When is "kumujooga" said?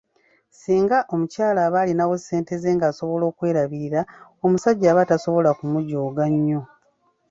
5.59-6.23